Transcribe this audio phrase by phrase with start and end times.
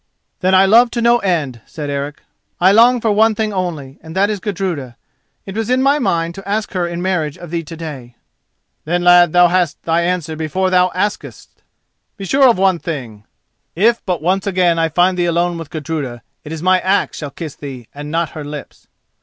[0.39, 2.23] "Then I love to no end," said Eric;
[2.59, 4.97] "I long for one thing only, and that is Gudruda.
[5.45, 8.15] It was in my mind to ask her in marriage of thee to day."
[8.83, 11.61] "Then, lad, thou hast thy answer before thou askest.
[12.17, 13.25] Be sure of one thing:
[13.75, 17.29] if but once again I find thee alone with Gudruda, it is my axe shall
[17.29, 18.87] kiss thee and not her lips."